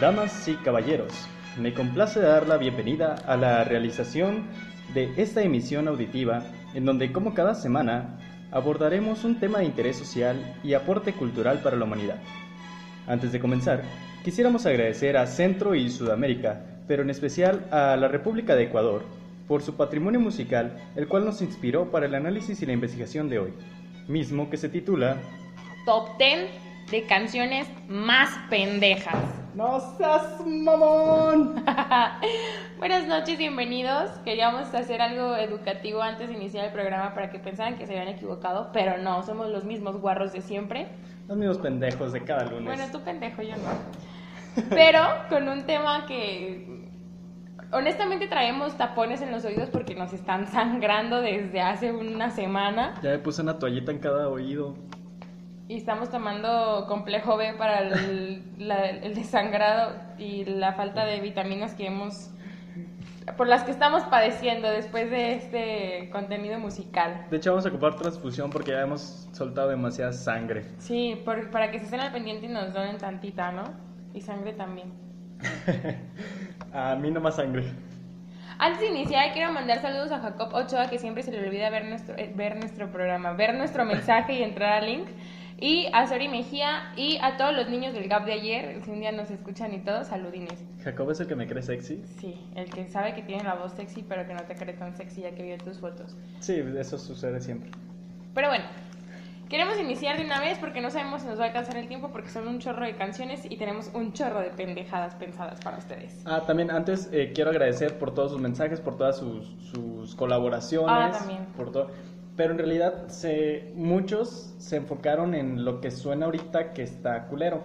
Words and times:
Damas 0.00 0.48
y 0.48 0.54
caballeros, 0.54 1.12
me 1.58 1.74
complace 1.74 2.20
dar 2.20 2.48
la 2.48 2.56
bienvenida 2.56 3.16
a 3.26 3.36
la 3.36 3.64
realización 3.64 4.46
de 4.94 5.12
esta 5.18 5.42
emisión 5.42 5.88
auditiva 5.88 6.42
en 6.72 6.86
donde 6.86 7.12
como 7.12 7.34
cada 7.34 7.54
semana 7.54 8.18
abordaremos 8.50 9.24
un 9.24 9.38
tema 9.38 9.58
de 9.58 9.66
interés 9.66 9.98
social 9.98 10.56
y 10.64 10.72
aporte 10.72 11.12
cultural 11.12 11.58
para 11.58 11.76
la 11.76 11.84
humanidad. 11.84 12.16
Antes 13.06 13.30
de 13.30 13.40
comenzar, 13.40 13.82
quisiéramos 14.24 14.64
agradecer 14.64 15.18
a 15.18 15.26
Centro 15.26 15.74
y 15.74 15.90
Sudamérica, 15.90 16.64
pero 16.88 17.02
en 17.02 17.10
especial 17.10 17.66
a 17.70 17.94
la 17.96 18.08
República 18.08 18.56
de 18.56 18.64
Ecuador, 18.64 19.04
por 19.46 19.60
su 19.60 19.76
patrimonio 19.76 20.18
musical, 20.18 20.78
el 20.96 21.08
cual 21.08 21.26
nos 21.26 21.42
inspiró 21.42 21.90
para 21.90 22.06
el 22.06 22.14
análisis 22.14 22.62
y 22.62 22.64
la 22.64 22.72
investigación 22.72 23.28
de 23.28 23.40
hoy, 23.40 23.52
mismo 24.08 24.48
que 24.48 24.56
se 24.56 24.70
titula 24.70 25.18
Top 25.84 26.16
10 26.16 26.48
de 26.90 27.02
canciones 27.04 27.68
más 27.86 28.30
pendejas. 28.48 29.39
¡No 29.54 29.80
seas 29.96 30.46
mamón! 30.46 31.64
Buenas 32.78 33.06
noches, 33.08 33.36
bienvenidos. 33.36 34.10
Queríamos 34.24 34.72
hacer 34.72 35.02
algo 35.02 35.34
educativo 35.34 36.00
antes 36.02 36.28
de 36.28 36.36
iniciar 36.36 36.66
el 36.66 36.72
programa 36.72 37.14
para 37.14 37.30
que 37.30 37.40
pensaran 37.40 37.76
que 37.76 37.86
se 37.86 37.98
habían 37.98 38.14
equivocado, 38.14 38.70
pero 38.72 38.98
no, 38.98 39.24
somos 39.24 39.48
los 39.48 39.64
mismos 39.64 40.00
guarros 40.00 40.32
de 40.32 40.40
siempre. 40.40 40.86
Los 41.26 41.36
mismos 41.36 41.58
pendejos 41.58 42.12
de 42.12 42.22
cada 42.22 42.44
lunes. 42.44 42.64
Bueno, 42.64 42.84
tú 42.92 43.00
pendejo, 43.00 43.42
yo 43.42 43.56
no. 43.56 44.62
Pero 44.70 45.00
con 45.28 45.48
un 45.48 45.64
tema 45.64 46.06
que 46.06 46.88
honestamente 47.72 48.28
traemos 48.28 48.76
tapones 48.76 49.20
en 49.20 49.32
los 49.32 49.44
oídos 49.44 49.68
porque 49.68 49.96
nos 49.96 50.12
están 50.12 50.46
sangrando 50.46 51.20
desde 51.20 51.60
hace 51.60 51.90
una 51.92 52.30
semana. 52.30 52.94
Ya 53.02 53.10
me 53.10 53.18
puse 53.18 53.42
una 53.42 53.58
toallita 53.58 53.90
en 53.90 53.98
cada 53.98 54.28
oído. 54.28 54.76
Y 55.70 55.76
estamos 55.76 56.10
tomando 56.10 56.86
complejo 56.88 57.36
B 57.36 57.54
para 57.54 57.78
el, 57.78 58.42
la- 58.58 58.88
el 58.90 59.14
desangrado 59.14 59.92
y 60.18 60.44
la 60.44 60.72
falta 60.72 61.04
de 61.04 61.20
vitaminas 61.20 61.74
que 61.76 61.86
hemos 61.86 62.30
por 63.36 63.46
las 63.46 63.62
que 63.62 63.70
estamos 63.70 64.02
padeciendo 64.04 64.68
después 64.68 65.08
de 65.12 65.34
este 65.34 66.10
contenido 66.10 66.58
musical. 66.58 67.26
De 67.30 67.36
hecho, 67.36 67.50
vamos 67.52 67.64
a 67.66 67.68
ocupar 67.68 67.94
transfusión 67.94 68.50
porque 68.50 68.72
ya 68.72 68.80
hemos 68.80 69.28
soltado 69.30 69.68
demasiada 69.68 70.12
sangre. 70.12 70.64
Sí, 70.78 71.22
por- 71.24 71.52
para 71.52 71.70
que 71.70 71.78
se 71.78 71.84
estén 71.84 72.00
al 72.00 72.10
pendiente 72.10 72.46
y 72.46 72.48
nos 72.48 72.72
donen 72.72 72.98
tantita, 72.98 73.52
¿no? 73.52 73.62
Y 74.12 74.22
sangre 74.22 74.52
también. 74.54 74.92
A 76.72 76.96
mí 76.96 77.12
no 77.12 77.20
más 77.20 77.36
sangre. 77.36 77.62
Antes 78.58 78.80
de 78.80 78.88
iniciar, 78.88 79.32
quiero 79.32 79.52
mandar 79.52 79.80
saludos 79.80 80.10
a 80.10 80.18
Jacob 80.18 80.52
Ochoa, 80.52 80.90
que 80.90 80.98
siempre 80.98 81.22
se 81.22 81.30
le 81.30 81.38
olvida 81.46 81.70
ver 81.70 81.84
nuestro, 81.84 82.16
eh, 82.18 82.32
ver 82.34 82.56
nuestro 82.56 82.90
programa, 82.90 83.34
ver 83.34 83.54
nuestro 83.54 83.84
mensaje 83.84 84.32
y 84.32 84.42
entrar 84.42 84.82
al 84.82 84.86
link. 84.86 85.06
Y 85.62 85.88
a 85.92 86.06
Sori 86.06 86.28
Mejía 86.28 86.90
y 86.96 87.18
a 87.20 87.36
todos 87.36 87.54
los 87.54 87.68
niños 87.68 87.92
del 87.92 88.08
GAP 88.08 88.24
de 88.24 88.32
ayer, 88.32 88.80
si 88.82 88.90
un 88.90 89.00
día 89.00 89.12
nos 89.12 89.30
escuchan 89.30 89.74
y 89.74 89.80
todo, 89.80 90.04
saludines. 90.04 90.64
Jacob 90.82 91.10
es 91.10 91.20
el 91.20 91.26
que 91.26 91.36
me 91.36 91.46
cree 91.46 91.62
sexy. 91.62 92.02
Sí, 92.18 92.34
el 92.54 92.70
que 92.70 92.88
sabe 92.88 93.14
que 93.14 93.20
tiene 93.20 93.44
la 93.44 93.56
voz 93.56 93.72
sexy, 93.72 94.02
pero 94.02 94.26
que 94.26 94.32
no 94.32 94.42
te 94.44 94.54
cree 94.54 94.72
tan 94.72 94.96
sexy 94.96 95.20
ya 95.20 95.32
que 95.32 95.42
vio 95.42 95.58
tus 95.58 95.78
fotos. 95.78 96.16
Sí, 96.38 96.64
eso 96.78 96.96
sucede 96.96 97.42
siempre. 97.42 97.70
Pero 98.32 98.48
bueno, 98.48 98.64
queremos 99.50 99.78
iniciar 99.78 100.16
de 100.16 100.24
una 100.24 100.40
vez 100.40 100.56
porque 100.58 100.80
no 100.80 100.90
sabemos 100.90 101.20
si 101.20 101.28
nos 101.28 101.38
va 101.38 101.44
a 101.44 101.46
alcanzar 101.48 101.76
el 101.76 101.88
tiempo 101.88 102.08
porque 102.10 102.30
son 102.30 102.48
un 102.48 102.58
chorro 102.58 102.86
de 102.86 102.96
canciones 102.96 103.44
y 103.44 103.58
tenemos 103.58 103.90
un 103.92 104.14
chorro 104.14 104.40
de 104.40 104.48
pendejadas 104.48 105.14
pensadas 105.16 105.60
para 105.60 105.76
ustedes. 105.76 106.22
Ah, 106.24 106.42
también 106.46 106.70
antes 106.70 107.10
eh, 107.12 107.32
quiero 107.34 107.50
agradecer 107.50 107.98
por 107.98 108.14
todos 108.14 108.32
sus 108.32 108.40
mensajes, 108.40 108.80
por 108.80 108.96
todas 108.96 109.18
sus, 109.18 109.54
sus 109.72 110.14
colaboraciones. 110.14 110.88
Ah, 110.88 111.10
también. 111.18 111.44
Por 111.54 111.70
todo. 111.70 111.90
Pero 112.40 112.52
en 112.52 112.58
realidad 112.58 113.06
muchos 113.74 114.54
se 114.56 114.76
enfocaron 114.76 115.34
en 115.34 115.62
lo 115.62 115.82
que 115.82 115.90
suena 115.90 116.24
ahorita 116.24 116.72
que 116.72 116.82
está 116.82 117.26
culero. 117.26 117.64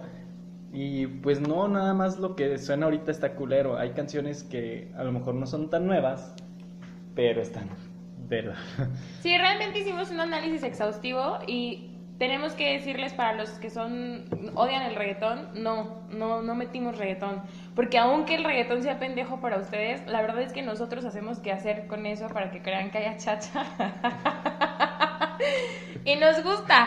Y 0.70 1.06
pues 1.06 1.40
no, 1.40 1.66
nada 1.66 1.94
más 1.94 2.18
lo 2.18 2.36
que 2.36 2.58
suena 2.58 2.84
ahorita 2.84 3.10
está 3.10 3.36
culero. 3.36 3.78
Hay 3.78 3.92
canciones 3.92 4.42
que 4.42 4.92
a 4.94 5.02
lo 5.02 5.12
mejor 5.12 5.34
no 5.34 5.46
son 5.46 5.70
tan 5.70 5.86
nuevas, 5.86 6.34
pero 7.14 7.40
están 7.40 7.70
de 8.28 8.42
la... 8.42 8.56
Sí, 9.20 9.38
realmente 9.38 9.78
hicimos 9.78 10.10
un 10.10 10.20
análisis 10.20 10.62
exhaustivo 10.62 11.38
y 11.46 11.95
tenemos 12.18 12.54
que 12.54 12.72
decirles 12.72 13.12
para 13.12 13.34
los 13.34 13.50
que 13.50 13.68
son 13.68 14.24
odian 14.54 14.82
el 14.82 14.94
reggaetón, 14.94 15.50
no, 15.54 16.02
no, 16.10 16.42
no 16.42 16.54
metimos 16.54 16.96
reggaetón, 16.96 17.42
porque 17.74 17.98
aunque 17.98 18.36
el 18.36 18.44
reggaetón 18.44 18.82
sea 18.82 18.98
pendejo 18.98 19.40
para 19.40 19.58
ustedes, 19.58 20.06
la 20.06 20.22
verdad 20.22 20.40
es 20.42 20.52
que 20.52 20.62
nosotros 20.62 21.04
hacemos 21.04 21.38
que 21.40 21.52
hacer 21.52 21.86
con 21.86 22.06
eso 22.06 22.28
para 22.28 22.50
que 22.50 22.62
crean 22.62 22.90
que 22.90 22.98
haya 22.98 23.16
chacha. 23.18 23.64
y 26.04 26.16
nos 26.16 26.42
gusta, 26.42 26.86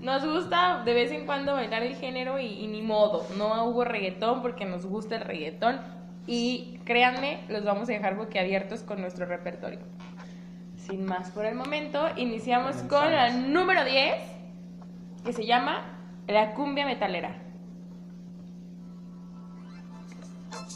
nos 0.00 0.24
gusta 0.24 0.82
de 0.84 0.94
vez 0.94 1.12
en 1.12 1.26
cuando 1.26 1.54
bailar 1.54 1.82
el 1.82 1.96
género 1.96 2.38
y, 2.38 2.46
y 2.46 2.66
ni 2.66 2.80
modo, 2.80 3.26
no 3.36 3.64
hubo 3.64 3.84
reggaetón 3.84 4.40
porque 4.40 4.64
nos 4.64 4.86
gusta 4.86 5.16
el 5.16 5.22
reggaetón 5.22 5.80
y 6.26 6.78
créanme, 6.84 7.44
los 7.48 7.64
vamos 7.64 7.88
a 7.88 7.92
dejar 7.92 8.16
boquiabiertos 8.16 8.82
con 8.82 9.00
nuestro 9.00 9.26
repertorio. 9.26 9.80
Sin 10.76 11.04
más 11.04 11.30
por 11.30 11.44
el 11.44 11.54
momento, 11.54 12.08
iniciamos 12.16 12.76
con 12.76 13.12
la 13.12 13.26
Comenzamos. 13.26 13.48
número 13.48 13.84
10, 13.84 14.14
que 15.24 15.32
se 15.32 15.46
llama 15.46 15.82
La 16.26 16.54
cumbia 16.54 16.86
metalera. 16.86 17.36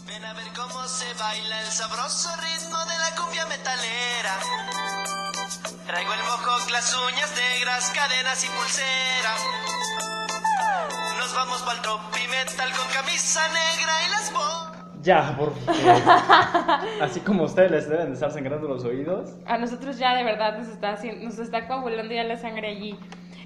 Ven 0.06 0.24
a 0.24 0.32
ver 0.34 0.46
cómo 0.54 0.84
se 0.86 1.06
baila 1.18 1.60
el 1.60 1.66
sabroso 1.66 2.28
ritmo 2.36 2.78
de 2.78 2.98
la 2.98 3.16
cumbia 3.22 3.46
metalera. 3.46 4.34
Traigo 5.86 6.12
el 6.12 6.20
mojo, 6.20 6.70
las 6.70 6.94
uñas 6.96 7.32
negras, 7.36 7.92
cadenas 7.94 8.44
y 8.44 8.48
pulseras. 8.48 9.40
Nos 11.18 11.34
vamos 11.34 11.62
pa'l 11.62 11.80
tropi 11.82 12.20
metal 12.28 12.70
con 12.72 12.88
camisa 12.92 13.40
negra 13.48 13.92
y 14.06 14.10
las 14.10 14.32
botas. 14.32 14.74
Ya, 15.02 15.34
porque 15.36 15.60
así 17.02 17.20
como 17.20 17.44
ustedes 17.44 17.70
les 17.70 17.88
deben 17.90 18.06
de 18.08 18.14
estar 18.14 18.32
sangrando 18.32 18.66
los 18.68 18.84
oídos. 18.84 19.30
A 19.46 19.58
nosotros 19.58 19.98
ya 19.98 20.14
de 20.14 20.24
verdad 20.24 20.56
nos 20.58 20.68
está, 20.68 20.92
haciendo- 20.92 21.24
nos 21.26 21.38
está 21.38 21.66
coagulando 21.66 22.14
ya 22.14 22.24
la 22.24 22.36
sangre 22.38 22.68
allí. 22.68 22.98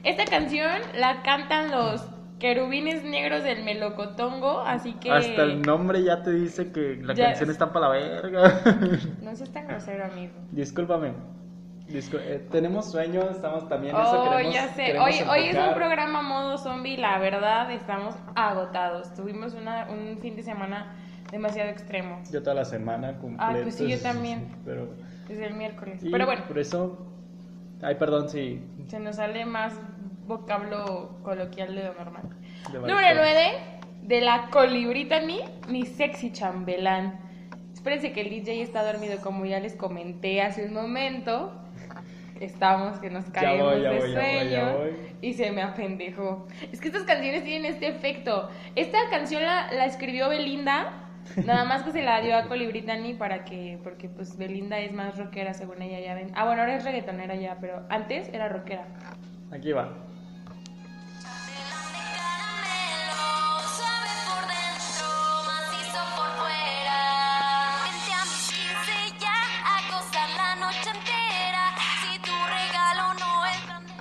Esta 0.04 0.24
canción 0.24 0.80
la 0.94 1.22
cantan 1.22 1.70
los 1.70 2.06
querubines 2.38 3.02
negros 3.04 3.42
del 3.42 3.64
melocotongo, 3.64 4.60
así 4.60 4.92
que... 4.94 5.10
Hasta 5.10 5.42
el 5.42 5.62
nombre 5.62 6.02
ya 6.04 6.22
te 6.22 6.30
dice 6.30 6.70
que 6.70 6.96
la 7.02 7.14
Ya. 7.14 7.26
canción 7.26 7.50
está 7.50 7.72
para 7.72 7.88
la 7.88 7.94
verga. 7.94 8.60
No 9.22 9.34
seas 9.34 9.50
tan 9.50 9.66
grosero, 9.66 10.04
amigo. 10.04 10.32
Discúlpame. 10.52 11.12
Discul- 11.88 12.20
eh, 12.22 12.46
tenemos 12.50 12.90
sueño, 12.92 13.22
estamos 13.30 13.66
también 13.68 13.96
eso 13.96 14.22
Oh, 14.22 14.30
queremos- 14.30 14.54
ya 14.54 14.68
sé. 14.74 14.98
Hoy, 15.00 15.14
hoy 15.28 15.48
es 15.48 15.56
un 15.56 15.74
programa 15.74 16.20
modo 16.22 16.58
zombie. 16.58 16.98
La 16.98 17.18
verdad, 17.18 17.70
estamos 17.72 18.14
agotados. 18.36 19.12
Tuvimos 19.14 19.54
una, 19.54 19.88
un 19.90 20.18
fin 20.18 20.36
de 20.36 20.42
semana 20.42 20.94
demasiado 21.32 21.70
extremo. 21.70 22.20
Yo 22.30 22.42
toda 22.42 22.54
la 22.54 22.64
semana 22.66 23.16
completa. 23.18 23.48
Ah, 23.48 23.56
pues 23.62 23.74
sí, 23.76 23.88
yo 23.88 23.98
también. 24.00 24.54
Pero, 24.66 24.90
Desde 25.28 25.46
el 25.46 25.54
miércoles. 25.54 26.04
y 26.04 26.10
Pero 26.10 26.26
bueno, 26.26 26.42
Por 26.46 26.58
eso. 26.58 27.06
Ay, 27.82 27.94
perdón, 27.94 28.28
sí. 28.28 28.60
se 28.88 28.98
nos 28.98 29.16
sale 29.16 29.44
más 29.46 29.74
vocablo 30.26 31.18
coloquial 31.22 31.74
de 31.74 31.84
lo 31.84 31.94
normal. 31.94 32.24
de 32.72 32.78
Número 32.78 32.96
balcón. 32.96 33.16
9. 33.16 33.52
De 34.02 34.20
la 34.20 34.50
colibrita 34.50 35.20
ni 35.20 35.86
sexy 35.86 36.32
chambelán. 36.32 37.20
Espérense 37.72 38.12
que 38.12 38.22
el 38.22 38.30
DJ 38.30 38.62
está 38.62 38.90
dormido, 38.90 39.20
como 39.20 39.46
ya 39.46 39.60
les 39.60 39.74
comenté 39.74 40.42
hace 40.42 40.66
un 40.66 40.74
momento. 40.74 41.52
Estamos 42.40 42.98
que 42.98 43.10
nos 43.10 43.28
caemos 43.30 43.74
voy, 43.74 43.82
de 43.82 43.88
voy, 43.88 43.98
ya 43.98 44.04
voy, 44.04 44.12
sueño 44.12 44.50
ya 44.50 45.08
y 45.20 45.32
se 45.34 45.50
me 45.50 45.62
apendejó. 45.62 46.46
Es 46.72 46.80
que 46.80 46.88
estas 46.88 47.04
canciones 47.04 47.44
tienen 47.44 47.72
este 47.72 47.88
efecto. 47.88 48.48
Esta 48.76 48.98
canción 49.10 49.42
la, 49.42 49.72
la 49.72 49.86
escribió 49.86 50.28
Belinda, 50.28 51.07
nada 51.44 51.64
más 51.64 51.82
que 51.82 51.92
se 51.92 52.02
la 52.02 52.20
dio 52.20 52.36
a 52.36 52.46
Colibritani 52.48 53.14
para 53.14 53.44
que, 53.44 53.78
porque 53.84 54.08
pues 54.08 54.36
Belinda 54.36 54.78
es 54.78 54.92
más 54.92 55.16
rockera 55.18 55.54
según 55.54 55.82
ella 55.82 56.00
ya 56.00 56.14
ven. 56.14 56.32
Ah, 56.34 56.44
bueno, 56.44 56.62
ahora 56.62 56.76
es 56.76 56.84
reggaetonera 56.84 57.34
ya, 57.36 57.58
pero 57.60 57.84
antes 57.90 58.28
era 58.32 58.48
rockera. 58.48 58.86
Aquí 59.50 59.72
va. 59.72 59.84
Melón 59.84 59.98
de 61.94 62.02
caramelo, 62.18 63.22
suave 63.76 64.12
por 64.28 64.42
dentro, 64.48 65.06
macizo 65.46 66.02
por 66.16 66.30
fuera. 66.38 67.00
Vente 67.84 68.12
a 68.12 68.14
mis 68.24 68.44
15 68.52 69.20
ya 69.20 69.38
a 69.64 69.66
gozar 69.90 70.28
la 70.36 70.50
noche 70.64 70.88
entera. 70.90 71.64
Si 72.02 72.12
tu 72.20 72.34
regalo 72.58 73.04
no 73.18 73.30
es 73.46 73.58
grande. 73.66 73.96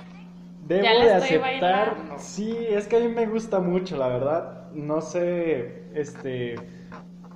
Debo 0.66 0.82
Ya 0.84 0.92
de 1.04 1.08
aceptar. 1.14 1.50
bailando. 1.94 2.14
Sí, 2.18 2.50
es 2.68 2.86
que 2.88 2.96
a 2.96 3.00
mí 3.00 3.08
me 3.08 3.26
gusta 3.26 3.60
mucho, 3.60 3.96
la 3.96 4.08
verdad. 4.08 4.70
No 4.72 5.00
sé, 5.00 5.84
este. 5.94 6.56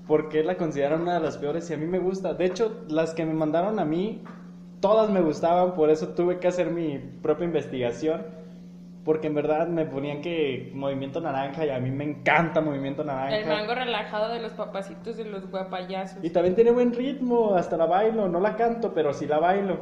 Por 0.07 0.29
qué 0.29 0.43
la 0.43 0.57
consideran 0.57 1.03
una 1.03 1.15
de 1.15 1.21
las 1.21 1.39
peores 1.39 1.71
y 1.71 1.75
a 1.75 1.77
mí 1.77 1.87
me 1.87 1.99
gusta. 1.99 2.35
De 2.35 2.45
hecho, 2.45 2.85
las 2.89 3.15
que 3.15 3.25
me 3.25 3.35
mandaron 3.35 3.79
a 3.79 3.85
mí, 3.85 4.23
todas 4.81 5.11
me 5.11 5.21
gustaban, 5.21 5.75
por 5.75 5.91
eso 5.91 6.09
tuve 6.09 6.39
que 6.39 6.49
hacer 6.49 6.71
mi 6.71 6.99
propia 6.99 7.45
investigación. 7.45 8.43
Porque 9.05 9.27
en 9.27 9.35
verdad 9.35 9.67
me 9.67 9.85
ponían 9.85 10.21
que 10.21 10.71
Movimiento 10.75 11.21
Naranja 11.21 11.67
y 11.67 11.71
a 11.71 11.81
mí 11.81 11.91
me 11.91 12.05
encanta 12.05 12.61
Movimiento 12.61 13.03
Naranja. 13.03 13.37
El 13.37 13.49
mango 13.49 13.75
relajado 13.75 14.33
de 14.33 14.39
los 14.39 14.53
papacitos 14.53 15.17
de 15.17 15.25
los 15.25 15.51
guapayazos. 15.51 16.23
Y 16.23 16.31
también 16.31 16.55
tiene 16.55 16.71
buen 16.71 16.93
ritmo, 16.93 17.57
hasta 17.57 17.77
la 17.77 17.87
bailo, 17.87 18.29
no 18.29 18.39
la 18.39 18.55
canto, 18.55 18.95
pero 18.95 19.13
sí 19.13 19.27
la 19.27 19.41
bailo. 19.41 19.81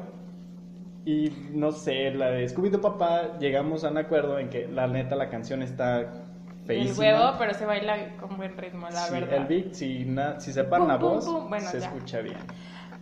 Y 1.05 1.31
no 1.53 1.71
sé, 1.73 2.13
la 2.13 2.31
de 2.31 2.47
Scooby-Doo 2.47 2.81
Papá, 2.81 3.39
llegamos 3.39 3.85
a 3.85 3.91
un 3.91 3.99
acuerdo 3.99 4.39
en 4.39 4.49
que 4.49 4.67
la 4.69 4.87
neta 4.87 5.17
la 5.17 5.29
canción 5.29 5.63
está 5.63 6.30
feísima. 6.67 6.99
huevo, 6.99 7.35
pero 7.39 7.55
se 7.55 7.65
baila 7.67 8.17
con 8.19 8.37
buen 8.37 8.57
ritmo, 8.57 8.89
la 8.91 9.07
Sí, 9.07 9.13
verdad. 9.15 9.35
el 9.39 9.45
beat, 9.47 9.73
si, 9.75 10.05
na- 10.05 10.39
si 10.41 10.53
separan 10.53 10.89
la 10.89 10.99
pum, 10.99 11.15
voz, 11.15 11.25
pum. 11.25 11.49
Bueno, 11.49 11.69
se 11.71 11.81
ya. 11.81 11.87
escucha 11.87 12.21
bien. 12.21 12.39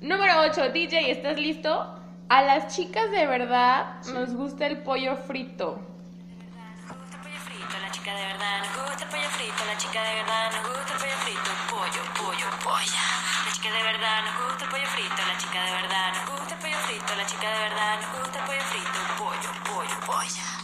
Número 0.01 0.41
8, 0.41 0.71
DJ, 0.71 1.11
¿estás 1.11 1.39
listo? 1.39 1.95
A 2.29 2.43
las 2.43 2.75
chicas 2.77 3.11
de 3.11 3.27
verdad 3.27 3.97
nos 4.13 4.35
gusta 4.35 4.67
el 4.67 4.79
pollo 4.83 5.17
frito. 5.17 5.81
Nos 5.81 6.97
gusta 6.99 7.17
el 7.17 7.23
pollo 7.25 7.41
frito, 7.41 7.75
la 7.81 7.91
chica 7.91 8.15
de 8.15 8.25
verdad. 8.27 8.59
Nos 8.61 8.85
gusta 8.85 9.05
el 9.05 9.11
pollo 9.11 9.29
frito, 9.37 9.61
la 9.67 9.77
chica 9.79 10.01
de 10.05 10.15
verdad. 10.21 10.45
Nos 10.53 10.63
gusta 10.69 10.93
el 10.93 10.99
pollo 11.01 11.19
frito, 11.25 11.51
pollo, 11.73 12.03
pollo, 12.21 12.47
polla. 12.63 13.05
La 13.47 13.51
chica 13.53 13.71
de 13.75 13.83
verdad, 13.83 14.19
nos 14.29 14.35
gusta 14.45 14.65
el 14.65 14.71
pollo 14.71 14.89
frito, 14.95 15.21
la 15.25 15.37
chica 15.41 15.59
de 15.65 15.73
verdad. 15.73 16.09
Nos 16.15 16.25
gusta 16.37 16.53
el 16.55 16.61
pollo 16.63 16.79
frito, 16.87 17.11
la 17.17 17.27
chica 17.27 17.49
de 17.49 17.59
verdad. 17.65 17.93
Nos 17.99 18.11
gusta 18.23 18.37
el 18.39 18.45
pollo 18.49 18.65
frito, 18.71 18.99
pollo, 19.19 19.51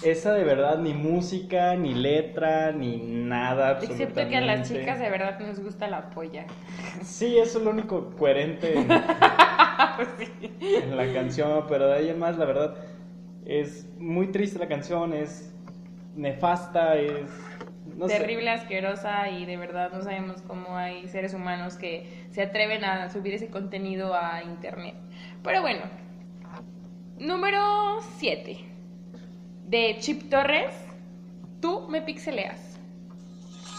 Esa 0.03 0.35
de 0.35 0.45
verdad 0.45 0.79
ni 0.79 0.93
música, 0.93 1.75
ni 1.77 1.95
letra, 1.95 2.73
ni 2.73 2.99
nada. 2.99 3.79
Excepto 3.83 4.29
que 4.29 4.37
a 4.37 4.41
las 4.41 4.69
chicas 4.69 4.99
de 4.99 5.09
verdad 5.09 5.39
nos 5.41 5.61
gusta 5.61 5.89
la 5.89 6.11
polla. 6.11 6.47
Sí, 7.03 7.39
eso 7.39 7.59
es 7.59 7.65
lo 7.65 7.71
único 7.71 8.11
coherente 8.17 8.79
en, 8.79 8.89
sí. 10.19 10.53
en 10.61 10.97
la 10.97 11.13
canción, 11.13 11.65
pero 11.69 11.87
de 11.87 11.95
ahí 11.95 12.09
en 12.11 12.19
más, 12.19 12.37
la 12.37 12.45
verdad, 12.45 12.75
es 13.47 13.87
muy 13.99 14.29
triste 14.29 14.59
la 14.59 14.69
canción, 14.69 15.15
es 15.15 15.55
nefasta, 16.17 16.97
es... 16.97 17.31
no 17.97 18.09
sé. 18.09 18.19
Terrible, 18.19 18.51
asquerosa 18.51 19.31
y 19.31 19.47
de 19.47 19.57
verdad 19.57 19.91
no 19.93 20.03
sabemos 20.03 20.43
cómo 20.43 20.77
hay 20.77 21.09
seres 21.09 21.33
humanos 21.33 21.77
que 21.77 22.27
se 22.31 22.43
atreven 22.43 22.85
a 22.85 23.09
subir 23.11 23.33
ese 23.33 23.49
contenido 23.49 24.15
a 24.15 24.43
internet. 24.43 24.97
Pero 25.43 25.63
bueno, 25.63 25.83
número 27.19 28.01
7 28.19 28.74
de 29.67 29.97
Chip 30.01 30.31
Torres, 30.31 30.75
tú 31.61 31.89
me 31.89 32.03
pixeleas. 32.03 32.61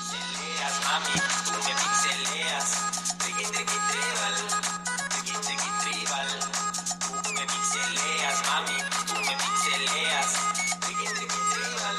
Pixeleas, 0.09 0.81
mami, 0.85 1.13
tú 1.45 1.51
me 1.65 1.73
pixeleas. 1.81 2.67
Triqui, 3.19 3.45
triqui, 3.53 3.77
tribal. 3.89 4.35
Triqui, 5.09 5.35
triqui, 5.45 5.69
tribal. 5.83 6.29
Tú 6.99 7.29
me 7.33 7.43
pixeleas, 7.53 8.37
mami, 8.49 8.77
tú 9.07 9.15
me 9.27 9.33
pixeleas. 9.43 10.29
Triqui, 10.81 11.07
triqui, 11.15 11.39
tribal. 11.53 11.97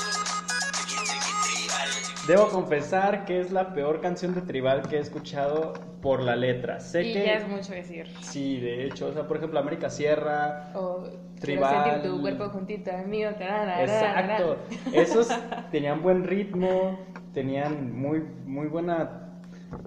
Triqui, 0.73 0.97
triqui, 1.07 1.33
tribal. 1.45 1.91
Debo 2.27 2.49
confesar 2.49 3.25
que 3.25 3.41
es 3.41 3.53
la 3.53 3.73
peor 3.73 4.01
canción 4.01 4.35
de 4.35 4.43
Tribal 4.43 4.89
que 4.89 4.97
he 4.97 5.01
escuchado 5.01 5.75
por 6.03 6.23
la 6.23 6.35
letra. 6.35 6.81
Sé 6.81 7.05
y 7.05 7.13
que... 7.13 7.25
ya 7.25 7.35
es 7.35 7.49
mucho 7.49 7.73
decir. 7.73 8.13
Sí, 8.21 8.59
de 8.59 8.85
hecho, 8.87 9.07
o 9.07 9.13
sea, 9.13 9.29
por 9.29 9.37
ejemplo, 9.37 9.61
América 9.61 9.91
Sierra... 9.91 10.71
O 10.75 11.09
Tribal. 11.41 11.71
quiero 11.71 11.93
sentir 11.93 12.11
tu 12.13 12.21
cuerpo 12.21 12.49
juntito 12.51 12.91
al 12.91 13.07
mío. 13.07 13.31
tarara, 13.39 13.83
Exacto. 13.83 14.59
Esos 14.93 15.29
tenían 15.71 16.03
buen 16.03 16.25
ritmo, 16.25 16.99
tenían 17.33 17.95
muy, 17.97 18.23
muy 18.45 18.67
buena... 18.69 19.23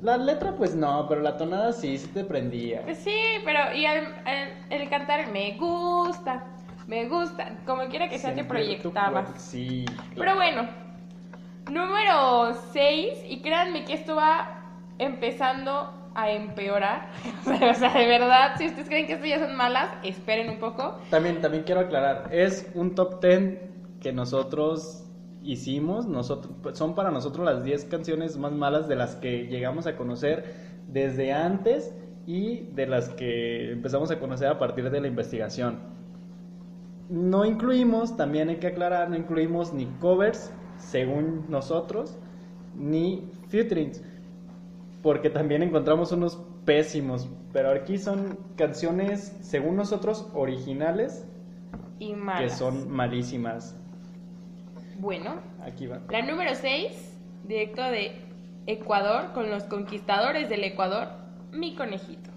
La 0.01 0.18
letra 0.18 0.54
pues 0.56 0.75
no, 0.75 1.07
pero 1.07 1.22
la 1.22 1.38
tonada 1.38 1.72
sí, 1.74 1.98
sí 1.98 2.07
te 2.07 2.24
prendía. 2.24 2.81
Pues 2.84 2.98
sí, 2.98 3.16
pero 3.46 3.74
y 3.74 3.86
el, 3.86 4.04
el- 4.25 4.81
el 4.81 4.90
cantar 4.90 5.28
me 5.31 5.57
gusta, 5.57 6.44
me 6.88 7.07
gusta, 7.07 7.57
como 7.66 7.86
quiera 7.88 8.10
que 8.10 8.19
sea 8.19 8.30
te 8.31 8.36
Siempre 8.36 8.78
tu 8.78 8.92
Sí. 9.38 9.86
Pero 10.16 10.36
bueno, 10.36 10.68
número 11.72 12.54
6, 12.72 13.24
y 13.28 13.42
créanme 13.42 13.86
que 13.86 13.94
esto 13.94 14.16
va 14.16 14.63
empezando 14.98 15.94
a 16.16 16.32
empeorar. 16.32 17.10
o 17.46 17.74
sea, 17.74 17.94
de 17.94 18.08
verdad, 18.08 18.56
si 18.58 18.68
ustedes 18.68 18.88
creen 18.88 19.08
que 19.08 19.14
esto 19.14 19.26
ya 19.26 19.40
son 19.40 19.56
malas, 19.56 19.90
esperen 20.04 20.50
un 20.50 20.60
poco. 20.60 20.98
También, 21.10 21.42
también 21.42 21.64
quiero 21.64 21.82
aclarar, 21.82 22.30
es 22.32 22.70
un 22.74 22.96
top 22.96 23.22
10 23.22 23.60
que 24.02 24.14
nosotros 24.14 25.06
hicimos, 25.42 26.08
nosotros, 26.08 26.78
son 26.78 26.96
para 26.96 27.12
nosotros 27.12 27.46
las 27.46 27.64
10 27.64 27.86
canciones 27.86 28.38
más 28.38 28.52
malas 28.52 28.88
de 28.88 28.96
las 28.96 29.16
que 29.16 29.48
llegamos 29.48 29.88
a 29.88 29.96
conocer 29.96 30.54
desde 30.88 31.32
antes 31.32 31.94
y 32.26 32.62
de 32.74 32.88
las 32.88 33.10
que 33.10 33.72
empezamos 33.72 34.12
a 34.12 34.20
conocer 34.20 34.48
a 34.50 34.60
partir 34.60 34.90
de 34.90 35.02
la 35.02 35.08
investigación. 35.08 35.80
No 37.10 37.46
incluimos, 37.46 38.16
también 38.18 38.50
hay 38.50 38.58
que 38.58 38.68
aclarar, 38.68 39.10
no 39.10 39.16
incluimos 39.16 39.74
ni 39.74 39.86
covers, 40.00 40.54
según 40.78 41.46
nosotros, 41.50 42.18
ni 42.76 43.32
featurings, 43.48 44.04
porque 45.01 45.30
también 45.30 45.63
encontramos 45.63 46.12
unos 46.12 46.38
pésimos, 46.66 47.30
pero 47.54 47.72
aquí 47.72 47.98
son 47.98 48.38
canciones, 48.56 49.36
según 49.42 49.75
nosotros, 49.75 50.28
originales, 50.34 51.25
Y 52.00 52.10
que 52.10 52.16
malas. 52.16 52.57
son 52.57 52.90
malísimas. 52.92 53.75
Bueno, 55.00 55.36
Aquí 55.63 55.88
va. 55.88 56.00
la 56.10 56.22
número 56.22 56.54
6, 56.56 57.16
directo 57.48 57.81
de 57.84 58.12
Ecuador, 58.68 59.31
con 59.34 59.50
los 59.50 59.63
conquistadores 59.63 60.50
del 60.50 60.63
Ecuador, 60.66 61.07
mi 61.54 61.75
conejito. 61.75 62.29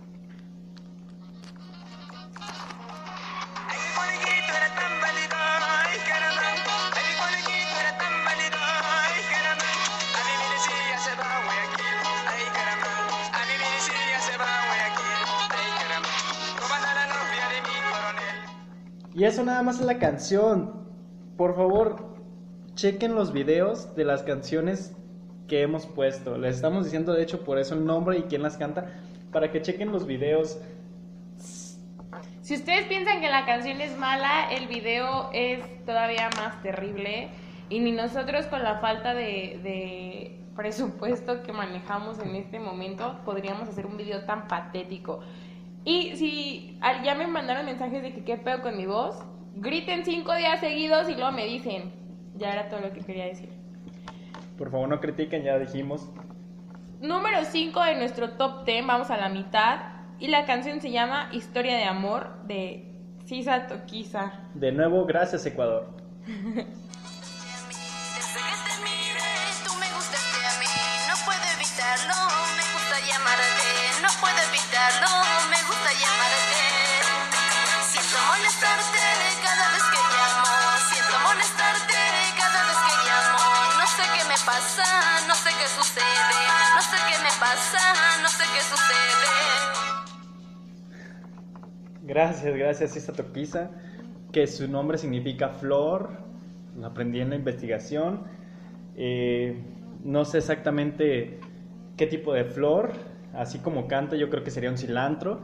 Y 19.23 19.25
eso 19.25 19.45
nada 19.45 19.63
más 19.63 19.79
es 19.79 19.87
la 19.87 20.01
canción. 20.01 20.83
Por 21.37 21.55
favor, 21.55 22.17
chequen 22.75 23.15
los 23.15 23.33
videos 23.33 23.95
de 23.95 24.05
las 24.05 24.25
canciones 24.25 24.97
que 25.47 25.63
hemos 25.63 25.87
puesto. 25.87 26.37
Les 26.37 26.57
estamos 26.57 26.87
diciendo, 26.87 27.13
de 27.13 27.23
hecho, 27.23 27.45
por 27.45 27.61
eso 27.61 27.77
el 27.77 27.85
nombre 27.85 28.19
y 28.19 28.23
quién 28.23 28.43
las 28.43 28.57
canta, 28.57 28.87
para 29.31 29.53
que 29.53 29.63
chequen 29.63 29.93
los 29.93 30.09
videos. 30.09 30.59
Si 32.41 32.57
ustedes 32.57 32.87
piensan 32.87 33.21
que 33.21 33.29
la 33.29 33.47
canción 33.47 33.81
es 33.81 33.97
mala, 33.97 34.51
el 34.51 34.67
video 34.67 35.31
es 35.33 35.61
todavía 35.85 36.29
más 36.39 36.61
terrible. 36.61 37.29
Y 37.69 37.79
ni 37.79 37.93
nosotros 37.93 38.47
con 38.47 38.65
la 38.65 38.81
falta 38.81 39.15
de, 39.15 39.61
de 39.63 40.41
presupuesto 40.57 41.45
que 41.45 41.53
manejamos 41.53 42.19
en 42.19 42.35
este 42.35 42.59
momento 42.59 43.21
podríamos 43.25 43.69
hacer 43.69 43.87
un 43.87 43.97
video 43.97 44.25
tan 44.25 44.49
patético. 44.49 45.21
Y 45.84 46.17
si 46.17 46.79
al- 46.81 47.02
ya 47.02 47.14
me 47.14 47.26
mandaron 47.26 47.67
mensajes 47.67 48.02
de 48.02 48.12
que 48.12 48.25
qué 48.25 48.37
pedo 48.37 48.62
con 48.62 48.76
mi 48.76 48.87
voz, 48.87 49.17
griten 49.55 50.05
cinco 50.05 50.34
días 50.34 50.61
seguidos 50.61 51.08
y 51.08 51.14
luego 51.14 51.32
me 51.32 51.44
dicen. 51.46 51.93
Ya 52.37 52.52
era 52.52 52.69
todo 52.69 52.81
lo 52.81 52.93
que 52.93 53.00
quería 53.00 53.26
decir. 53.26 53.50
Por 54.56 54.70
favor, 54.70 54.89
no 54.89 55.01
critiquen, 55.01 55.43
ya 55.44 55.58
dijimos. 55.58 56.08
Número 57.01 57.44
5 57.44 57.82
de 57.82 57.96
nuestro 57.96 58.31
top 58.34 58.65
10, 58.65 58.86
vamos 58.86 59.10
a 59.10 59.17
la 59.17 59.29
mitad. 59.29 59.81
Y 60.19 60.29
la 60.29 60.44
canción 60.46 60.81
se 60.81 60.91
llama 60.93 61.29
Historia 61.32 61.77
de 61.77 61.84
Amor 61.84 62.44
de 62.44 62.86
Sisa 63.27 63.67
Toquiza. 63.67 64.32
De 64.55 64.70
nuevo, 64.72 65.05
gracias 65.05 65.44
Ecuador. 65.46 65.89
Desde 66.27 66.65
que 68.39 68.55
te 68.65 68.74
miré, 68.82 69.34
tú 69.67 69.72
me 69.81 69.86
gustaste 69.96 70.39
a 70.46 70.55
mí, 70.60 70.70
no 71.08 71.15
puedo 71.27 71.43
evitarlo, 71.56 72.15
me 72.56 72.65
gusta 72.72 72.96
llamarte, 73.10 73.43
no 73.51 73.52
no 85.27 85.35
sé 85.35 85.51
qué 85.59 85.67
sucede, 85.67 86.39
no 86.75 86.83
sé 86.83 86.97
qué 87.09 87.17
me 87.23 87.31
pasa, 87.41 87.79
no 88.23 88.29
sé 88.29 88.45
qué 88.55 88.61
sucede. 88.61 89.33
Gracias, 92.03 92.57
gracias 92.57 92.97
Isa 92.97 93.13
Toquiza, 93.13 93.71
que 94.31 94.47
su 94.47 94.69
nombre 94.69 94.99
significa 94.99 95.49
flor, 95.49 96.11
lo 96.79 96.87
aprendí 96.87 97.21
en 97.21 97.31
la 97.31 97.37
investigación. 97.37 98.25
Eh, 98.95 99.61
no 100.05 100.25
sé 100.25 100.39
exactamente 100.39 101.41
qué 101.97 102.07
tipo 102.07 102.33
de 102.33 102.45
flor, 102.45 102.93
así 103.35 103.59
como 103.59 103.89
canta, 103.89 104.17
yo 104.17 104.31
creo 104.31 104.45
que 104.45 104.51
sería 104.51 104.71
un 104.71 104.79
cilantro. 104.79 105.41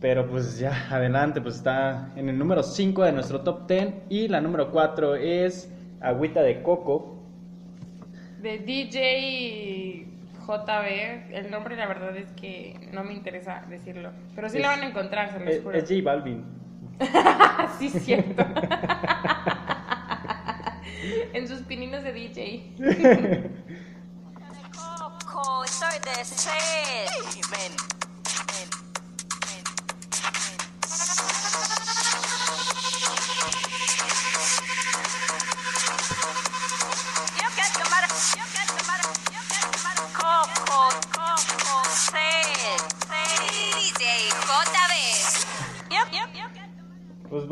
Pero 0.00 0.26
pues 0.28 0.58
ya, 0.58 0.88
adelante, 0.90 1.40
pues 1.40 1.56
está 1.56 2.10
en 2.16 2.28
el 2.28 2.36
número 2.36 2.64
5 2.64 3.04
de 3.04 3.12
nuestro 3.12 3.42
top 3.42 3.68
10 3.68 3.94
y 4.08 4.26
la 4.26 4.40
número 4.40 4.72
4 4.72 5.14
es 5.14 5.70
Agüita 6.00 6.42
de 6.42 6.60
Coco. 6.62 7.11
De 8.42 8.58
DJ 8.58 10.06
JB, 10.46 11.32
el 11.34 11.50
nombre 11.50 11.76
la 11.76 11.86
verdad 11.86 12.16
es 12.16 12.30
que 12.32 12.88
no 12.92 13.04
me 13.04 13.12
interesa 13.14 13.62
decirlo. 13.68 14.10
Pero 14.34 14.48
sí 14.48 14.56
Es- 14.56 14.62
lo 14.62 14.68
van 14.68 14.80
a 14.80 14.86
encontrar, 14.88 15.32
se 15.32 15.38
los 15.38 15.48
Es, 15.48 15.62
juro. 15.62 15.78
es 15.78 15.84
J 15.88 15.94
Balvin. 16.02 16.44
sí, 17.78 17.86
es 17.86 18.02
cierto. 18.04 18.44
en 21.32 21.48
sus 21.48 21.60
pininos 21.62 22.02
de 22.02 22.12
DJ. 22.12 22.74
Coco, 24.76 25.64
estoy 25.64 25.98
de 26.04 26.24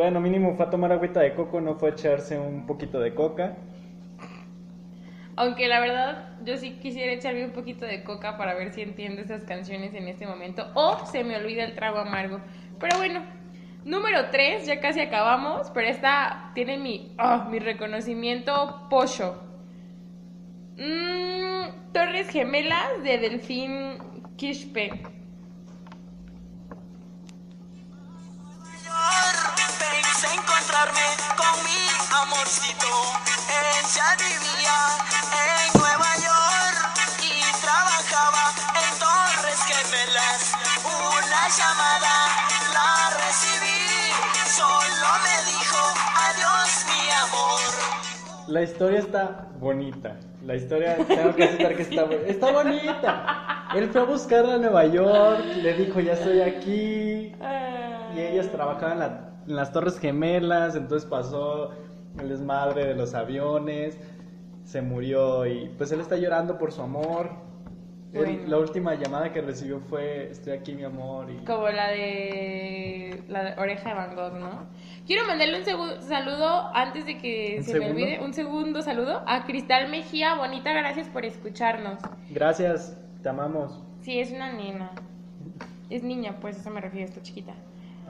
bueno, 0.00 0.18
mínimo 0.18 0.56
fue 0.56 0.64
a 0.64 0.70
tomar 0.70 0.92
agüita 0.92 1.20
de 1.20 1.34
coco, 1.34 1.60
no 1.60 1.74
fue 1.74 1.90
a 1.90 1.92
echarse 1.92 2.38
un 2.38 2.66
poquito 2.66 2.98
de 3.00 3.14
coca. 3.14 3.58
Aunque 5.36 5.68
la 5.68 5.78
verdad, 5.78 6.38
yo 6.42 6.56
sí 6.56 6.78
quisiera 6.80 7.12
echarme 7.12 7.44
un 7.44 7.50
poquito 7.50 7.84
de 7.84 8.02
coca 8.02 8.38
para 8.38 8.54
ver 8.54 8.72
si 8.72 8.80
entiendo 8.80 9.20
esas 9.20 9.44
canciones 9.44 9.92
en 9.92 10.08
este 10.08 10.26
momento. 10.26 10.68
O 10.72 11.04
se 11.04 11.22
me 11.22 11.36
olvida 11.36 11.64
el 11.64 11.74
trago 11.74 11.98
amargo. 11.98 12.40
Pero 12.78 12.96
bueno, 12.96 13.20
número 13.84 14.30
3, 14.30 14.64
ya 14.64 14.80
casi 14.80 15.00
acabamos. 15.00 15.70
Pero 15.74 15.88
esta 15.88 16.50
tiene 16.54 16.78
mi, 16.78 17.14
ah, 17.18 17.46
mi 17.50 17.58
reconocimiento 17.58 18.86
pollo. 18.88 19.34
Mm, 20.78 21.92
Torres 21.92 22.30
Gemelas 22.30 23.02
de 23.04 23.18
Delfín 23.18 23.98
Quispe. 24.36 25.19
Encontrarme 30.24 31.06
con 31.36 31.54
mi 31.64 31.80
amorcito. 32.22 32.90
Ella 33.48 34.08
vivía 34.18 34.76
en 35.32 35.80
Nueva 35.80 36.12
York 36.16 36.78
y 37.22 37.40
trabajaba 37.60 38.44
en 38.76 38.90
Torres 38.98 39.60
Gemelas. 39.64 40.52
Una 40.84 41.42
llamada 41.58 42.14
la 42.74 43.16
recibí, 43.24 44.12
solo 44.46 45.08
me 45.24 45.36
dijo 45.50 45.80
adiós 46.28 46.70
mi 46.90 47.02
amor. 47.24 47.70
La 48.48 48.62
historia 48.62 48.98
está 49.00 49.46
bonita. 49.58 50.16
La 50.44 50.54
historia, 50.56 50.96
tengo 51.06 51.34
que 51.34 51.44
aceptar 51.44 51.76
que 51.76 51.82
está, 51.82 52.02
está 52.26 52.50
bonita. 52.50 53.66
Él 53.74 53.88
fue 53.92 54.00
a 54.00 54.04
buscarla 54.04 54.54
a 54.54 54.58
Nueva 54.58 54.86
York, 54.86 55.44
le 55.56 55.74
dijo, 55.74 56.00
ya 56.00 56.14
estoy 56.14 56.40
aquí. 56.40 57.34
Y 58.14 58.20
ellas 58.20 58.50
trabajaban 58.50 58.92
en, 58.94 58.98
la- 58.98 59.29
en 59.50 59.56
las 59.56 59.72
Torres 59.72 59.98
Gemelas, 59.98 60.76
entonces 60.76 61.08
pasó 61.08 61.72
el 62.18 62.28
desmadre 62.28 62.86
de 62.86 62.94
los 62.94 63.14
aviones, 63.14 63.98
se 64.64 64.80
murió 64.80 65.44
y 65.46 65.68
pues 65.76 65.92
él 65.92 66.00
está 66.00 66.16
llorando 66.16 66.56
por 66.56 66.72
su 66.72 66.80
amor. 66.80 67.50
Bueno. 68.12 68.48
la 68.48 68.58
última 68.58 68.96
llamada 68.96 69.32
que 69.32 69.40
recibió 69.40 69.78
fue, 69.78 70.30
estoy 70.32 70.52
aquí 70.54 70.74
mi 70.74 70.82
amor. 70.82 71.30
Y... 71.30 71.44
Como 71.44 71.68
la 71.68 71.90
de 71.90 73.22
la 73.28 73.44
de 73.44 73.60
oreja 73.60 73.90
de 73.90 73.94
Van 73.94 74.16
Gogh, 74.16 74.32
¿no? 74.32 74.66
Quiero 75.06 75.28
mandarle 75.28 75.60
un 75.60 76.02
saludo 76.02 76.74
antes 76.74 77.06
de 77.06 77.18
que 77.18 77.56
¿Un 77.58 77.64
se 77.64 77.78
me 77.78 77.90
olvide, 77.90 78.18
un 78.20 78.34
segundo 78.34 78.82
saludo 78.82 79.22
a 79.28 79.44
Cristal 79.44 79.90
Mejía, 79.90 80.34
bonita, 80.34 80.72
gracias 80.72 81.08
por 81.08 81.24
escucharnos. 81.24 82.00
Gracias, 82.30 82.98
te 83.22 83.28
amamos. 83.28 83.80
Sí, 84.00 84.18
es 84.18 84.32
una 84.32 84.52
nena. 84.52 84.90
Es 85.88 86.02
niña, 86.02 86.36
pues 86.40 86.56
eso 86.56 86.70
me 86.70 86.80
refiero, 86.80 87.06
está 87.06 87.22
chiquita. 87.22 87.54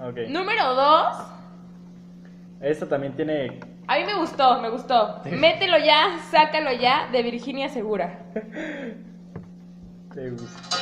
Número 0.01 0.75
dos, 0.75 1.17
Esta 2.59 2.89
también 2.89 3.15
tiene... 3.15 3.61
a 3.87 3.99
mí 3.99 4.05
me 4.05 4.15
gustó, 4.15 4.59
me 4.59 4.71
gustó. 4.71 5.21
Mételo 5.27 5.77
ya, 5.77 6.19
sácalo 6.31 6.73
ya, 6.73 7.09
de 7.13 7.23
Virginia 7.23 7.69
Segura. 7.69 8.19
Te 10.15 10.31
gusta. 10.31 10.79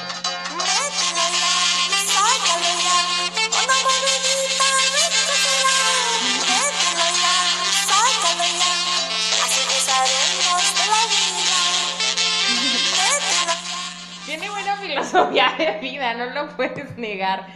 Tiene 14.24 14.48
buena 14.48 14.76
filosofía 14.76 15.54
de 15.58 15.78
vida, 15.80 16.14
no 16.14 16.26
lo 16.26 16.48
puedes 16.54 16.96
negar. 16.96 17.46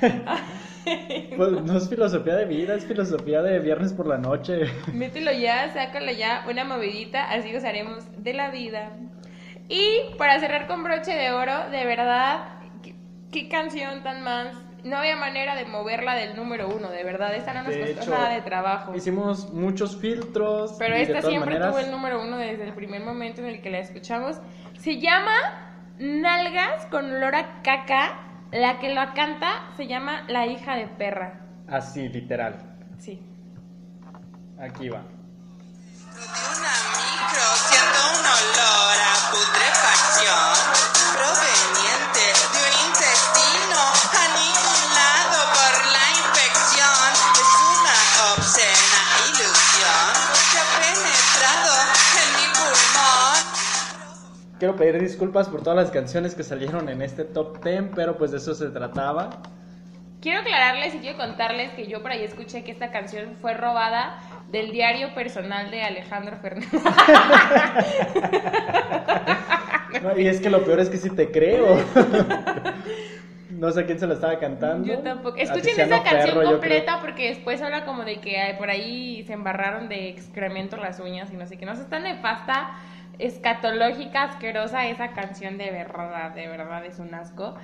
Pues 1.36 1.50
no 1.52 1.76
es 1.76 1.88
filosofía 1.88 2.36
de 2.36 2.44
vida, 2.44 2.74
es 2.74 2.84
filosofía 2.84 3.42
de 3.42 3.58
viernes 3.58 3.92
por 3.92 4.06
la 4.06 4.18
noche. 4.18 4.62
Mételo 4.92 5.32
ya, 5.32 5.72
sácalo 5.72 6.12
ya, 6.12 6.44
una 6.48 6.64
movidita, 6.64 7.30
así 7.30 7.52
gozaremos 7.52 8.04
de 8.22 8.34
la 8.34 8.50
vida. 8.50 8.92
Y 9.68 10.14
para 10.18 10.38
cerrar 10.40 10.66
con 10.66 10.82
broche 10.84 11.12
de 11.12 11.30
oro, 11.32 11.70
de 11.70 11.84
verdad, 11.86 12.60
qué, 12.82 12.94
qué 13.30 13.48
canción 13.48 14.02
tan 14.02 14.22
más. 14.22 14.54
No 14.84 14.96
había 14.96 15.14
manera 15.14 15.54
de 15.54 15.64
moverla 15.64 16.16
del 16.16 16.34
número 16.34 16.68
uno, 16.68 16.90
de 16.90 17.04
verdad. 17.04 17.32
Esta 17.36 17.54
no 17.54 17.62
nos 17.62 17.72
De 17.72 17.80
costó 17.82 18.00
hecho, 18.00 18.10
nada 18.10 18.34
de 18.34 18.42
trabajo. 18.42 18.94
Hicimos 18.96 19.52
muchos 19.52 19.96
filtros. 19.96 20.74
Pero 20.76 20.96
esta 20.96 21.22
siempre 21.22 21.54
maneras, 21.54 21.70
tuvo 21.70 21.78
el 21.78 21.90
número 21.92 22.20
uno 22.20 22.36
desde 22.36 22.64
el 22.64 22.74
primer 22.74 23.00
momento 23.02 23.40
en 23.40 23.46
el 23.46 23.62
que 23.62 23.70
la 23.70 23.78
escuchamos. 23.78 24.40
Se 24.78 24.98
llama 24.98 25.78
Nalgas 25.98 26.86
con 26.86 27.12
olor 27.12 27.36
a 27.36 27.62
caca. 27.62 28.31
La 28.52 28.78
que 28.80 28.92
la 28.92 29.14
canta 29.14 29.70
se 29.78 29.86
llama 29.86 30.24
La 30.28 30.46
hija 30.46 30.76
de 30.76 30.86
perra. 30.86 31.40
Así, 31.66 32.08
literal. 32.10 32.56
Sí. 32.98 33.18
Aquí 34.58 34.90
va. 34.90 35.04
Quiero 54.62 54.76
pedir 54.76 55.00
disculpas 55.00 55.48
por 55.48 55.60
todas 55.64 55.76
las 55.76 55.90
canciones 55.90 56.36
que 56.36 56.44
salieron 56.44 56.88
en 56.88 57.02
este 57.02 57.24
top 57.24 57.64
10, 57.64 57.86
pero 57.96 58.16
pues 58.16 58.30
de 58.30 58.36
eso 58.36 58.54
se 58.54 58.68
trataba. 58.68 59.42
Quiero 60.20 60.42
aclararles 60.42 60.94
y 60.94 60.98
quiero 60.98 61.18
contarles 61.18 61.72
que 61.72 61.88
yo 61.88 62.00
por 62.00 62.12
ahí 62.12 62.22
escuché 62.22 62.62
que 62.62 62.70
esta 62.70 62.92
canción 62.92 63.34
fue 63.40 63.54
robada 63.54 64.20
del 64.52 64.70
diario 64.70 65.16
personal 65.16 65.72
de 65.72 65.82
Alejandro 65.82 66.36
Fernández. 66.36 66.70
No, 70.00 70.18
y 70.18 70.26
es 70.28 70.40
que 70.40 70.48
lo 70.48 70.64
peor 70.64 70.78
es 70.78 70.88
que 70.88 70.96
sí 70.96 71.10
te 71.10 71.32
creo. 71.32 71.76
no 73.50 73.70
sé 73.72 73.84
quién 73.84 73.98
se 73.98 74.06
la 74.06 74.14
estaba 74.14 74.38
cantando. 74.38 74.86
Yo 74.86 74.98
tampoco. 75.00 75.36
Escuchen 75.38 75.78
esa 75.78 76.02
canción 76.02 76.38
Ferro, 76.38 76.44
completa 76.44 76.98
porque 77.00 77.28
después 77.28 77.60
habla 77.62 77.84
como 77.84 78.04
de 78.04 78.20
que 78.20 78.54
por 78.58 78.70
ahí 78.70 79.24
se 79.26 79.32
embarraron 79.32 79.88
de 79.88 80.08
excremento 80.08 80.76
las 80.76 80.98
uñas 80.98 81.32
y 81.32 81.36
no 81.36 81.46
sé 81.46 81.58
qué. 81.58 81.66
No 81.66 81.76
sé, 81.76 81.82
está 81.82 82.00
nefasta, 82.00 82.76
escatológica, 83.18 84.24
asquerosa 84.24 84.86
esa 84.86 85.12
canción 85.12 85.58
de 85.58 85.70
verdad, 85.70 86.32
de 86.34 86.48
verdad 86.48 86.84
es 86.84 86.98
un 86.98 87.14
asco. 87.14 87.54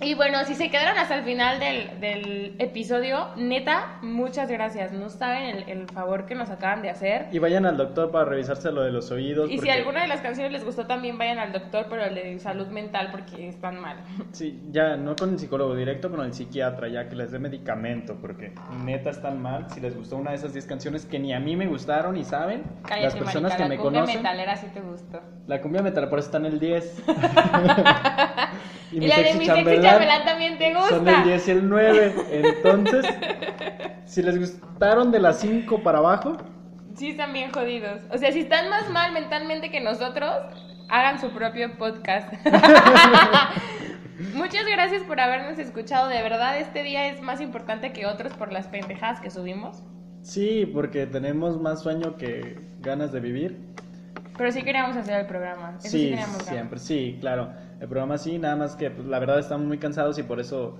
Y 0.00 0.14
bueno, 0.14 0.44
si 0.44 0.54
se 0.54 0.70
quedaron 0.70 0.96
hasta 0.96 1.16
el 1.16 1.24
final 1.24 1.58
del, 1.58 1.98
del 2.00 2.54
episodio, 2.60 3.28
neta, 3.36 3.98
muchas 4.00 4.48
gracias. 4.48 4.92
No 4.92 5.08
saben 5.08 5.42
el, 5.56 5.68
el 5.68 5.88
favor 5.88 6.24
que 6.26 6.36
nos 6.36 6.50
acaban 6.50 6.82
de 6.82 6.90
hacer. 6.90 7.26
Y 7.32 7.40
vayan 7.40 7.66
al 7.66 7.76
doctor 7.76 8.12
para 8.12 8.24
revisarse 8.24 8.70
lo 8.70 8.82
de 8.82 8.92
los 8.92 9.10
oídos. 9.10 9.50
Y 9.50 9.58
si 9.58 9.68
alguna 9.70 10.02
de 10.02 10.08
las 10.08 10.20
canciones 10.20 10.52
les 10.52 10.64
gustó, 10.64 10.86
también 10.86 11.18
vayan 11.18 11.38
al 11.40 11.52
doctor, 11.52 11.86
pero 11.90 12.04
el 12.04 12.14
de 12.14 12.38
salud 12.38 12.68
mental 12.68 13.08
porque 13.10 13.48
están 13.48 13.80
mal. 13.80 13.96
Sí, 14.32 14.60
ya 14.70 14.96
no 14.96 15.16
con 15.16 15.30
el 15.30 15.38
psicólogo, 15.38 15.74
directo 15.74 16.10
con 16.10 16.20
el 16.24 16.32
psiquiatra, 16.32 16.86
ya 16.88 17.08
que 17.08 17.16
les 17.16 17.32
dé 17.32 17.38
medicamento, 17.40 18.16
porque 18.20 18.52
neta 18.84 19.10
están 19.10 19.40
mal. 19.42 19.68
Si 19.70 19.80
les 19.80 19.96
gustó 19.96 20.16
una 20.16 20.30
de 20.30 20.36
esas 20.36 20.52
10 20.52 20.66
canciones 20.66 21.06
que 21.06 21.18
ni 21.18 21.32
a 21.32 21.40
mí 21.40 21.56
me 21.56 21.66
gustaron 21.66 22.16
y 22.16 22.24
saben, 22.24 22.62
Cállate, 22.82 23.02
las 23.04 23.16
personas 23.16 23.52
marica, 23.52 23.56
que 23.56 23.62
la 23.62 23.68
me 23.68 23.76
cumbia 23.78 24.00
conocen, 24.02 24.22
metalera 24.22 24.56
sí 24.56 24.66
te 24.72 24.80
gustó. 24.80 25.20
la 25.48 25.60
cumbia 25.60 25.82
metal 25.82 26.08
por 26.08 26.20
eso 26.20 26.28
está 26.28 26.38
en 26.38 26.46
el 26.46 26.60
10. 26.60 27.02
Y, 28.90 29.00
la 29.00 29.16
de 29.16 29.34
mi 29.34 29.46
sexy 29.46 29.80
chambelán 29.80 30.24
también 30.24 30.58
te 30.58 30.74
gusta. 30.74 30.96
Son 30.96 31.08
el 31.08 31.24
10 31.24 31.48
y 31.48 31.50
el 31.50 31.68
9. 31.68 32.14
Entonces, 32.30 33.06
si 34.06 34.22
les 34.22 34.38
gustaron 34.38 35.10
de 35.10 35.18
las 35.18 35.40
5 35.40 35.82
para 35.82 35.98
abajo, 35.98 36.38
Sí, 36.98 37.10
están 37.10 37.32
bien 37.32 37.52
jodidos. 37.52 38.00
O 38.10 38.18
sea, 38.18 38.32
si 38.32 38.40
están 38.40 38.68
más 38.70 38.90
mal 38.90 39.12
mentalmente 39.12 39.70
que 39.70 39.80
nosotros, 39.80 40.32
hagan 40.88 41.20
su 41.20 41.30
propio 41.30 41.78
podcast. 41.78 42.28
Muchas 44.34 44.66
gracias 44.66 45.04
por 45.04 45.20
habernos 45.20 45.60
escuchado. 45.60 46.08
De 46.08 46.20
verdad, 46.22 46.58
este 46.58 46.82
día 46.82 47.06
es 47.06 47.22
más 47.22 47.40
importante 47.40 47.92
que 47.92 48.06
otros 48.06 48.32
por 48.32 48.52
las 48.52 48.66
pendejadas 48.66 49.20
que 49.20 49.30
subimos. 49.30 49.84
sí, 50.22 50.68
porque 50.74 51.06
tenemos 51.06 51.60
más 51.60 51.82
sueño 51.82 52.16
que 52.16 52.58
ganas 52.80 53.12
de 53.12 53.20
vivir. 53.20 53.60
Pero 54.38 54.52
sí 54.52 54.62
queríamos 54.62 54.96
hacer 54.96 55.20
el 55.20 55.26
programa. 55.26 55.76
Eso 55.80 55.88
sí, 55.90 56.16
Sí, 56.16 56.44
siempre, 56.44 56.78
sí, 56.78 57.18
claro. 57.20 57.50
El 57.80 57.88
programa 57.88 58.16
sí, 58.16 58.38
nada 58.38 58.56
más 58.56 58.76
que 58.76 58.90
pues, 58.90 59.06
la 59.06 59.18
verdad 59.18 59.38
estamos 59.38 59.66
muy 59.66 59.78
cansados 59.78 60.18
y 60.18 60.22
por 60.22 60.40
eso 60.40 60.78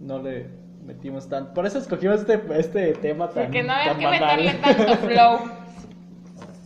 no 0.00 0.22
le 0.22 0.46
metimos 0.84 1.28
tan... 1.28 1.52
Por 1.54 1.66
eso 1.66 1.78
escogimos 1.78 2.20
este, 2.20 2.40
este 2.58 2.92
tema 2.92 3.28
tan 3.30 3.44
Porque 3.44 3.62
no 3.62 3.72
había 3.72 3.96
que 3.96 4.04
banal. 4.04 4.36
meterle 4.36 4.54
tanto 4.62 4.96
flow. 4.98 5.38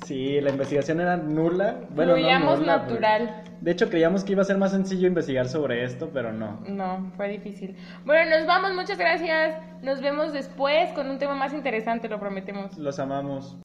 Sí, 0.05 0.41
la 0.41 0.51
investigación 0.51 1.01
era 1.01 1.17
nula. 1.17 1.77
Bueno, 1.95 2.17
no 2.17 2.57
nula, 2.57 2.79
natural. 2.79 3.43
De 3.61 3.71
hecho, 3.71 3.89
creíamos 3.89 4.25
que 4.25 4.33
iba 4.33 4.43
a 4.43 4.45
ser 4.45 4.59
más 4.59 4.73
sencillo 4.73 5.09
investigar 5.09 5.49
sobre 5.49 5.85
esto, 5.85 6.11
pero 6.13 6.33
no. 6.33 6.61
No, 6.69 7.11
fue 7.17 7.29
difícil. 7.29 7.75
Bueno, 8.05 8.37
nos 8.37 8.47
vamos, 8.47 8.75
muchas 8.75 8.99
gracias. 8.99 9.57
Nos 9.83 10.03
vemos 10.03 10.33
después 10.35 10.91
con 10.93 11.09
un 11.09 11.19
tema 11.19 11.35
más 11.35 11.55
interesante, 11.55 12.09
lo 12.09 12.21
prometemos. 12.21 12.77
Los 12.77 12.99
amamos. 12.99 13.53